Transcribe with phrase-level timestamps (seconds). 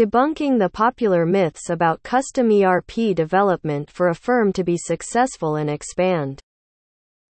[0.00, 5.68] debunking the popular myths about custom ERP development for a firm to be successful and
[5.68, 6.40] expand.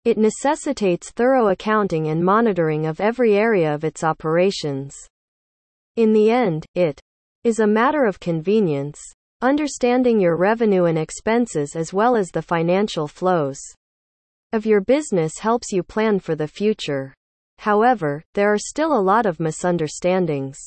[0.05, 4.95] It necessitates thorough accounting and monitoring of every area of its operations.
[5.97, 7.01] In the end, it
[7.43, 9.01] is a matter of convenience,
[9.41, 13.59] understanding your revenue and expenses as well as the financial flows
[14.53, 17.15] of your business helps you plan for the future.
[17.61, 20.59] However, there are still a lot of misunderstandings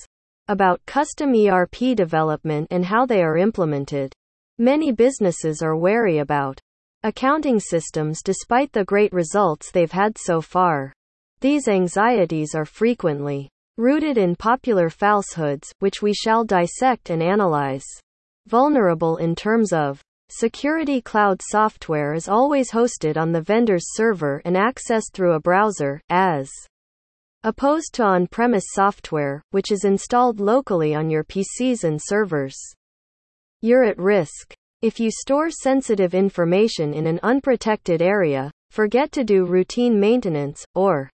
[0.47, 4.13] about custom ERP development and how they are implemented.
[4.57, 6.59] Many businesses are wary about
[7.03, 10.93] accounting systems despite the great results they've had so far.
[11.39, 17.85] These anxieties are frequently rooted in popular falsehoods, which we shall dissect and analyze.
[18.47, 20.03] Vulnerable in terms of
[20.33, 25.99] Security cloud software is always hosted on the vendor's server and accessed through a browser,
[26.09, 26.49] as
[27.43, 32.55] opposed to on premise software, which is installed locally on your PCs and servers.
[33.61, 34.53] You're at risk.
[34.81, 41.09] If you store sensitive information in an unprotected area, forget to do routine maintenance, or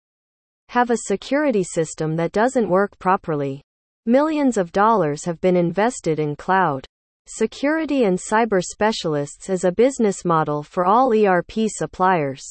[0.69, 3.61] have a security system that doesn't work properly.
[4.05, 6.85] Millions of dollars have been invested in cloud
[7.27, 12.43] security and cyber specialists as a business model for all ERP suppliers.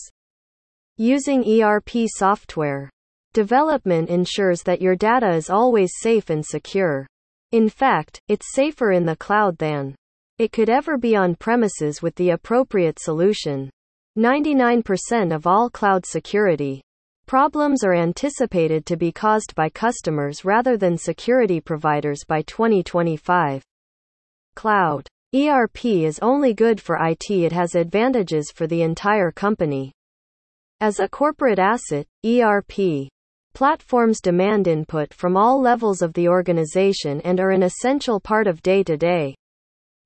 [0.96, 2.88] Using ERP software
[3.34, 7.06] Development ensures that your data is always safe and secure.
[7.50, 9.94] In fact, it's safer in the cloud than
[10.36, 13.70] it could ever be on premises with the appropriate solution.
[14.18, 16.82] 99% of all cloud security
[17.24, 23.62] problems are anticipated to be caused by customers rather than security providers by 2025.
[24.54, 29.90] Cloud ERP is only good for IT, it has advantages for the entire company.
[30.82, 33.08] As a corporate asset, ERP
[33.54, 38.62] Platforms demand input from all levels of the organization and are an essential part of
[38.62, 39.34] day to day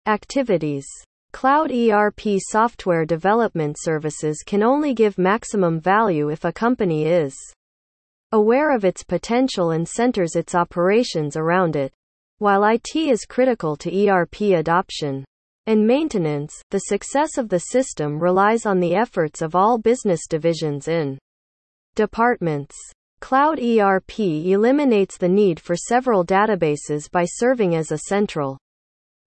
[0.06, 0.86] activities.
[1.32, 7.36] Cloud ERP software development services can only give maximum value if a company is
[8.32, 11.92] aware of its potential and centers its operations around it.
[12.38, 15.24] While IT is critical to ERP adoption
[15.66, 20.88] and maintenance, the success of the system relies on the efforts of all business divisions
[20.88, 21.18] in
[21.94, 22.76] departments.
[23.26, 28.56] Cloud ERP eliminates the need for several databases by serving as a central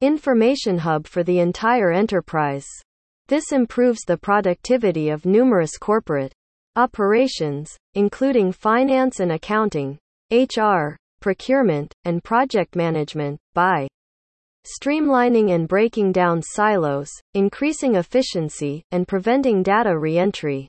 [0.01, 2.65] information hub for the entire enterprise.
[3.27, 6.33] This improves the productivity of numerous corporate
[6.75, 9.99] operations, including finance and accounting,
[10.31, 13.87] HR, procurement, and project management, by
[14.65, 20.67] streamlining and breaking down silos, increasing efficiency, and preventing data re entry.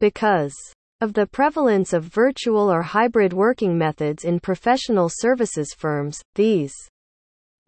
[0.00, 0.56] Because
[1.04, 6.72] of the prevalence of virtual or hybrid working methods in professional services firms, these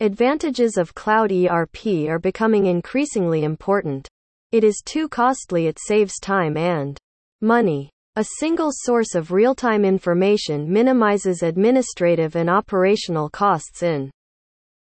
[0.01, 4.09] advantages of cloud ERP are becoming increasingly important.
[4.53, 6.97] It is too costly, it saves time and
[7.43, 7.91] money.
[8.17, 14.11] A single source of real time information minimizes administrative and operational costs in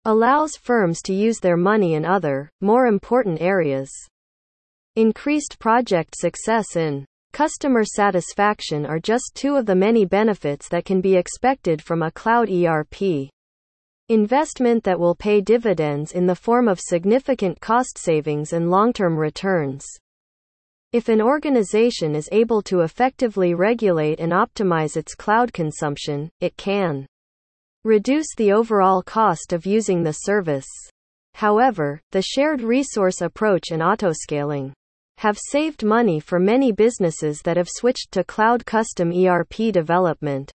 [0.05, 3.89] allows firms to use their money in other, more important areas.
[4.95, 11.01] Increased project success in Customer satisfaction are just two of the many benefits that can
[11.01, 13.27] be expected from a cloud ERP.
[14.07, 19.17] Investment that will pay dividends in the form of significant cost savings and long term
[19.17, 19.83] returns.
[20.91, 27.07] If an organization is able to effectively regulate and optimize its cloud consumption, it can
[27.83, 30.67] reduce the overall cost of using the service.
[31.33, 34.73] However, the shared resource approach and autoscaling
[35.17, 40.51] have saved money for many businesses that have switched to cloud custom ERP development.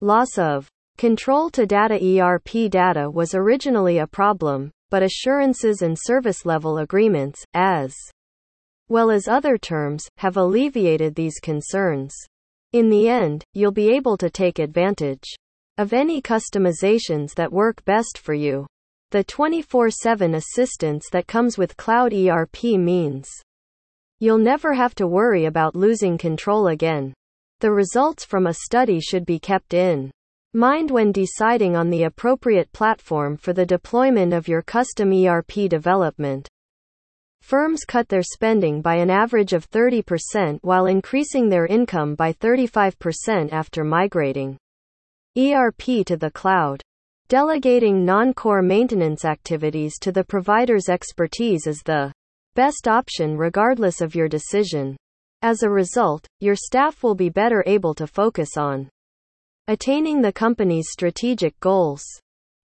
[0.00, 6.46] Loss of control to data ERP data was originally a problem, but assurances and service
[6.46, 7.94] level agreements, as
[8.88, 12.14] well as other terms, have alleviated these concerns.
[12.72, 15.34] In the end, you'll be able to take advantage
[15.78, 18.66] of any customizations that work best for you.
[19.10, 23.28] The 24 7 assistance that comes with Cloud ERP means
[24.18, 27.12] You'll never have to worry about losing control again.
[27.60, 30.10] The results from a study should be kept in
[30.54, 36.48] mind when deciding on the appropriate platform for the deployment of your custom ERP development.
[37.42, 43.52] Firms cut their spending by an average of 30% while increasing their income by 35%
[43.52, 44.56] after migrating
[45.36, 46.80] ERP to the cloud.
[47.28, 52.12] Delegating non core maintenance activities to the provider's expertise is the
[52.56, 54.96] best option regardless of your decision.
[55.42, 58.88] As a result, your staff will be better able to focus on
[59.68, 62.02] attaining the company's strategic goals.